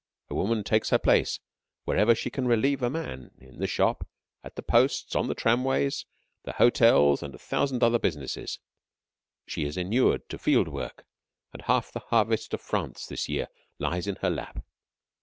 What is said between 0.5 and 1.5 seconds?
takes her place